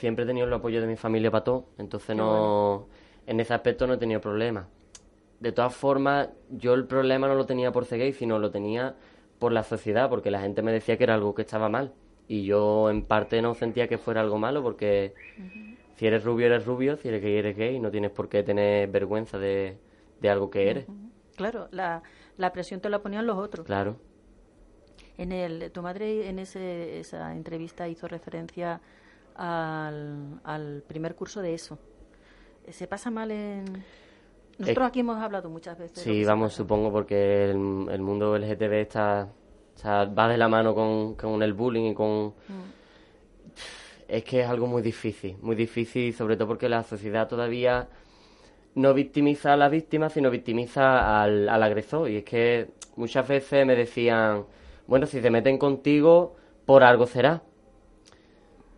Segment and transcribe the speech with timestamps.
[0.00, 2.88] Siempre he tenido el apoyo de mi familia para todo, entonces no,
[3.26, 4.64] en ese aspecto no he tenido problemas.
[5.40, 8.94] De todas formas, yo el problema no lo tenía por ser gay, sino lo tenía
[9.38, 11.92] por la sociedad, porque la gente me decía que era algo que estaba mal.
[12.28, 15.12] Y yo en parte no sentía que fuera algo malo, porque
[15.96, 18.88] si eres rubio, eres rubio, si eres gay, eres gay, no tienes por qué tener
[18.88, 19.76] vergüenza de,
[20.26, 20.86] algo que eres.
[21.36, 22.02] Claro, la,
[22.38, 23.66] la presión te la ponían los otros.
[23.66, 23.98] Claro.
[25.18, 28.80] En el, tu madre en ese, esa entrevista hizo referencia
[29.40, 31.78] al, primer curso de eso.
[32.68, 33.64] ¿Se pasa mal en...?
[34.58, 36.02] Nosotros aquí hemos hablado muchas veces.
[36.02, 39.28] Sí, vamos, supongo, porque el, el, mundo LGTB está,
[39.86, 42.26] va de la mano con, con el bullying y con...
[42.26, 42.80] Mm.
[44.06, 47.88] Es que es algo muy difícil, muy difícil, sobre todo porque la sociedad todavía
[48.74, 52.10] no victimiza a la víctima, sino victimiza al, al agresor.
[52.10, 54.44] Y es que muchas veces me decían,
[54.86, 56.36] bueno, si se meten contigo,
[56.66, 57.42] por algo será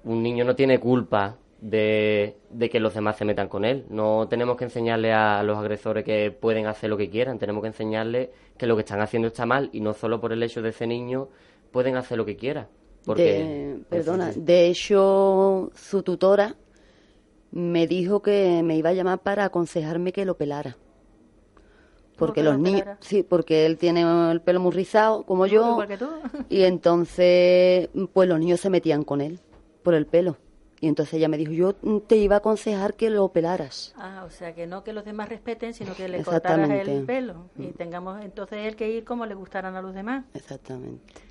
[0.05, 2.37] un niño no tiene culpa de,
[2.71, 3.87] que los demás se metan con él.
[3.89, 7.69] No tenemos que enseñarle a los agresores que pueden hacer lo que quieran, tenemos que
[7.69, 10.71] enseñarle que lo que están haciendo está mal y no solo por el hecho de
[10.71, 11.29] ese niño
[11.71, 12.67] pueden hacer lo que quieran.
[13.05, 16.55] Porque perdona, de hecho su tutora
[17.51, 20.77] me dijo que me iba a llamar para aconsejarme que lo pelara.
[22.17, 25.79] Porque los niños, sí, porque él tiene el pelo muy rizado como yo,
[26.49, 29.41] y entonces pues los niños se metían con él
[29.83, 30.37] por el pelo.
[30.81, 33.95] Y entonces ella me dijo, yo te iba a aconsejar que lo pelaras.
[33.97, 37.51] Ah, o sea, que no que los demás respeten, sino que le cortaras el pelo.
[37.57, 37.73] Y mm.
[37.75, 40.25] tengamos entonces él que ir como le gustaran a los demás.
[40.35, 41.23] Exactamente.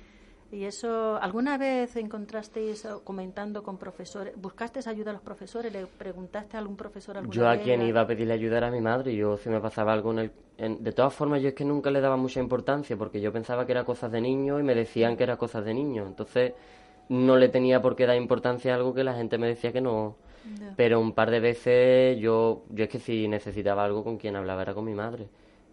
[0.52, 6.56] ¿Y eso, alguna vez encontrasteis comentando con profesores, buscaste ayuda a los profesores, le preguntaste
[6.56, 9.14] a algún profesor alguna Yo a quien iba a pedirle ayuda era a mi madre,
[9.14, 10.82] yo si me pasaba algo en el...
[10.82, 13.72] de todas formas, yo es que nunca le daba mucha importancia, porque yo pensaba que
[13.72, 16.06] era cosas de niño y me decían que era cosas de niño.
[16.06, 16.52] Entonces
[17.12, 19.82] no le tenía por qué dar importancia a algo que la gente me decía que
[19.82, 20.16] no.
[20.76, 24.62] Pero un par de veces yo, yo es que si necesitaba algo con quien hablaba
[24.62, 25.28] era con mi madre.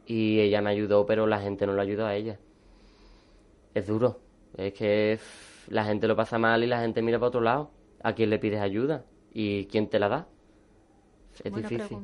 [0.05, 2.37] Y ella me ayudó, pero la gente no lo ayudó a ella.
[3.73, 4.19] Es duro.
[4.57, 5.17] Es que
[5.69, 7.71] la gente lo pasa mal y la gente mira para otro lado.
[8.03, 9.05] ¿A quién le pides ayuda?
[9.33, 10.27] ¿Y quién te la da?
[11.41, 11.99] Es difícil.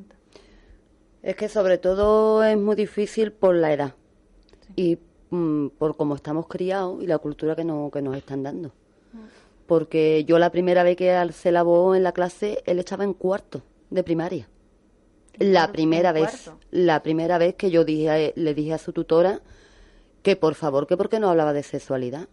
[1.22, 3.96] Es que sobre todo es muy difícil por la edad.
[4.78, 4.98] Y
[5.30, 8.72] mm, por cómo estamos criados y la cultura que, no, que nos están dando
[9.68, 13.64] porque yo la primera vez que se lavó en la clase, él estaba en cuarto
[13.90, 14.48] de primaria.
[15.38, 19.42] La primera vez, la primera vez que yo dije, le dije a su tutora
[20.22, 22.28] que por favor, que por qué no hablaba de sexualidad.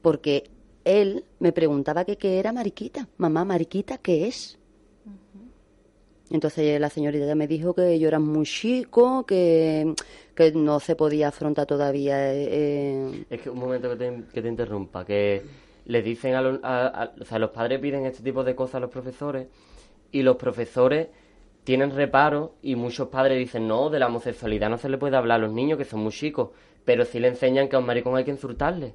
[0.00, 0.44] Porque
[0.84, 3.08] él me preguntaba que qué era mariquita.
[3.16, 4.58] Mamá, mariquita, ¿qué es?
[6.30, 9.94] Entonces la señorita me dijo que yo era muy chico, que,
[10.34, 12.32] que no se podía afrontar todavía.
[12.32, 13.24] Eh, eh.
[13.28, 15.42] Es que un momento que te, que te interrumpa, que
[15.86, 18.90] le dicen a los, o sea, los padres piden este tipo de cosas a los
[18.90, 19.48] profesores
[20.12, 21.08] y los profesores
[21.64, 25.40] tienen reparo y muchos padres dicen no, de la homosexualidad no se le puede hablar
[25.40, 26.50] a los niños que son muy chicos,
[26.84, 28.94] pero sí le enseñan que a un maricón hay que insultarle.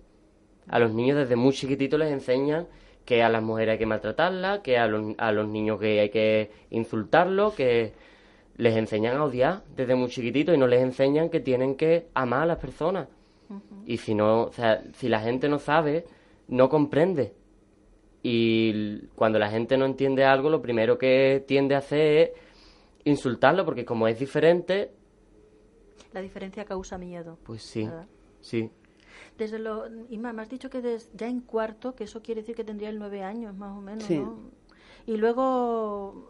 [0.68, 2.68] A los niños desde muy chiquititos les enseñan
[3.06, 6.10] que a las mujeres hay que maltratarlas, que a los, a los niños que hay
[6.10, 7.94] que insultarlos, que
[8.58, 12.44] les enseñan a odiar desde muy chiquititos y no les enseñan que tienen que amar
[12.44, 13.08] a las personas.
[13.88, 16.06] Y si no, o sea, si la gente no sabe,
[16.50, 17.34] no comprende.
[18.22, 22.32] Y cuando la gente no entiende algo, lo primero que tiende a hacer es
[23.06, 24.92] insultarlo, porque como es diferente...
[26.12, 27.38] La diferencia causa miedo.
[27.44, 27.88] Pues sí,
[28.42, 28.70] sí.
[29.38, 32.64] Desde lo, Inma, me has dicho que ya en cuarto, que eso quiere decir que
[32.64, 34.52] tendría el nueve años más o menos, ¿no?
[35.06, 36.30] Y luego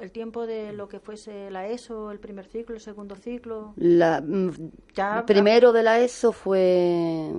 [0.00, 3.74] el tiempo de lo que fuese la ESO, el primer ciclo, el segundo ciclo.
[3.76, 4.50] La, mm,
[4.94, 7.32] ya, primero de la ESO fue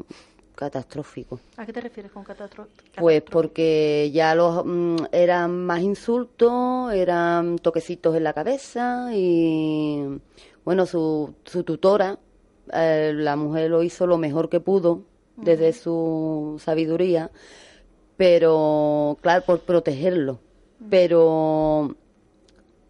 [0.55, 1.39] catastrófico.
[1.57, 2.83] ¿A qué te refieres con catastrófico?
[2.97, 10.03] Pues porque ya los mm, eran más insultos, eran toquecitos en la cabeza y
[10.63, 12.17] bueno, su, su tutora,
[12.73, 15.03] eh, la mujer lo hizo lo mejor que pudo
[15.37, 17.29] desde su sabiduría,
[18.17, 20.39] pero claro, por protegerlo.
[20.89, 21.95] Pero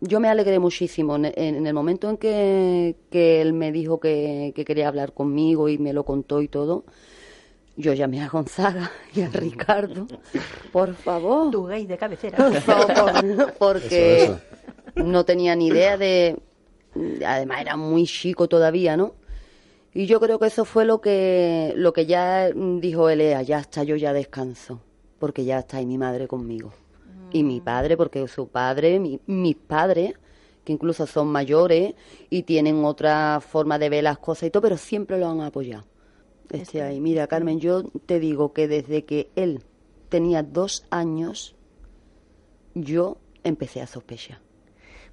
[0.01, 4.87] yo me alegré muchísimo en, el momento en que, él me dijo que, que, quería
[4.87, 6.85] hablar conmigo y me lo contó y todo
[7.77, 10.07] yo llamé a Gonzaga y a Ricardo,
[10.71, 11.51] por favor.
[11.51, 12.37] Tu gay de cabecera.
[12.37, 14.35] Por favor, porque
[14.95, 16.39] no tenía ni idea de...
[17.25, 19.15] Además era muy chico todavía, ¿no?
[19.93, 23.83] Y yo creo que eso fue lo que, lo que ya dijo Elea, ya está,
[23.83, 24.81] yo ya descanso,
[25.19, 26.73] porque ya está ahí mi madre conmigo.
[27.31, 30.13] Y mi padre, porque su padre, mi, mis padres,
[30.63, 31.93] que incluso son mayores
[32.29, 35.85] y tienen otra forma de ver las cosas y todo, pero siempre lo han apoyado.
[36.51, 36.99] Este ahí.
[36.99, 39.63] Mira, Carmen, yo te digo que desde que él
[40.09, 41.55] tenía dos años,
[42.73, 44.39] yo empecé a sospechar.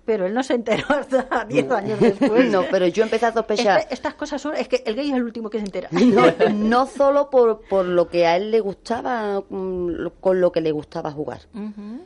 [0.05, 2.50] Pero él no se enteró hasta diez años después.
[2.50, 3.87] no, pero yo empecé a sospechar.
[3.90, 4.56] Estas cosas son.
[4.56, 5.88] Es que el gay es el último que se entera.
[5.93, 6.25] No,
[6.55, 10.73] no solo por, por lo que a él le gustaba, mm, con lo que le
[10.73, 11.40] gustaba jugar,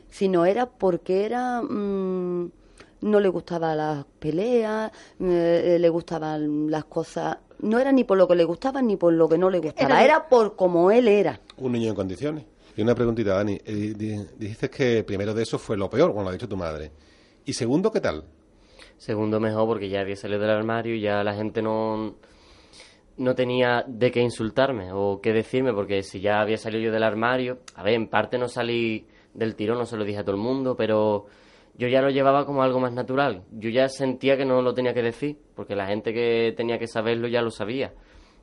[0.09, 1.61] sino era porque era.
[1.61, 2.51] mm,
[3.01, 7.37] no le gustaban las peleas, eh, le gustaban las cosas.
[7.59, 9.89] No era ni por lo que le gustaba ni por lo que no le gustaba,
[9.89, 11.39] Era- era por como él era.
[11.57, 12.45] Un niño en condiciones.
[12.75, 13.59] Y una preguntita, Dani.
[13.65, 16.55] Eh, di- dijiste que primero de eso fue lo peor, cuando lo ha dicho tu
[16.57, 16.91] madre.
[17.45, 18.23] Y segundo, ¿qué tal?
[18.97, 22.15] Segundo mejor porque ya había salido del armario y ya la gente no,
[23.17, 27.03] no tenía de qué insultarme o qué decirme porque si ya había salido yo del
[27.03, 30.35] armario, a ver, en parte no salí del tirón, no se lo dije a todo
[30.35, 31.25] el mundo, pero
[31.77, 33.43] yo ya lo llevaba como algo más natural.
[33.51, 36.87] Yo ya sentía que no lo tenía que decir porque la gente que tenía que
[36.87, 37.93] saberlo ya lo sabía.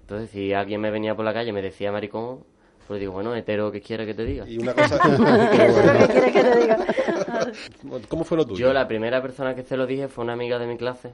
[0.03, 2.45] Entonces, si alguien me venía por la calle y me decía maricón,
[2.87, 4.47] pues digo, bueno, hetero, ¿qué quiere que te diga?
[4.49, 4.99] Y una cosa...
[5.51, 6.77] ¿Qué quieres que te diga?
[8.09, 8.67] ¿Cómo fue lo tuyo?
[8.69, 11.13] Yo la primera persona que se lo dije fue una amiga de mi clase,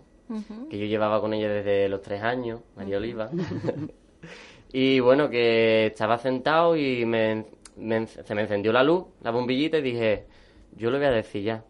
[0.69, 3.31] que yo llevaba con ella desde los tres años, María Oliva.
[4.73, 7.47] y bueno, que estaba sentado y me,
[7.77, 10.25] me- se me encendió la luz, la bombillita y dije,
[10.77, 11.65] yo lo voy a decir ya.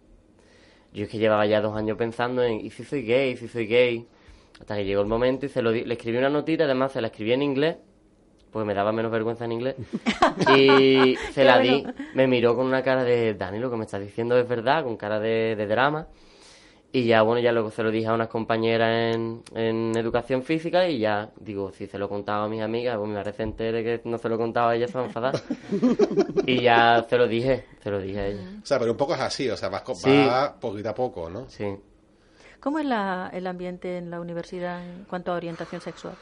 [0.92, 3.32] Yo es que llevaba ya dos años pensando en, ¿y si soy gay?
[3.32, 4.06] ¿Y si soy gay?
[4.60, 7.00] Hasta que llegó el momento y se lo di- le escribí una notita, además se
[7.00, 7.76] la escribí en inglés,
[8.52, 9.76] porque me daba menos vergüenza en inglés.
[10.56, 11.84] Y se la di,
[12.14, 14.96] me miró con una cara de, Dani, lo que me estás diciendo es verdad, con
[14.96, 16.08] cara de, de drama.
[16.92, 20.88] Y ya, bueno, ya luego se lo dije a unas compañeras en, en educación física
[20.88, 24.00] y ya, digo, si se lo contaba a mis amigas, pues me parece entere que
[24.08, 25.34] no se lo contaba a ellas, se van a enfadar.
[26.46, 28.44] y ya se lo dije, se lo dije a ellas.
[28.62, 30.10] O sea, pero un poco es así, o sea, vas, Sí.
[30.26, 31.48] va poquito a poco, ¿no?
[31.48, 31.76] Sí.
[32.58, 36.14] ¿Cómo es la- el ambiente en la universidad en cuanto a orientación sexual?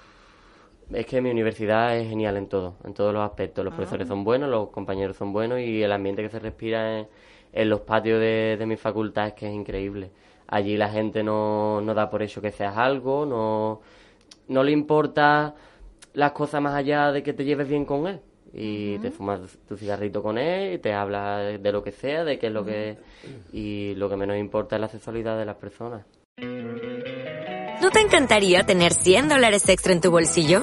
[0.93, 3.65] Es que mi universidad es genial en todo, en todos los aspectos.
[3.65, 7.09] Los profesores son buenos, los compañeros son buenos y el ambiente que se respira en,
[7.55, 10.11] en los patios de, de mi facultad es que es increíble.
[10.49, 13.81] Allí la gente no, no da por hecho que seas algo, no,
[14.49, 15.55] no le importa
[16.15, 18.21] las cosas más allá de que te lleves bien con él.
[18.53, 22.39] Y te fumas tu cigarrito con él y te habla de lo que sea, de
[22.39, 22.97] qué es lo que...
[23.53, 26.07] Y lo que menos importa es la sexualidad de las personas.
[27.83, 30.63] ¿No te encantaría tener 100 dólares extra en tu bolsillo?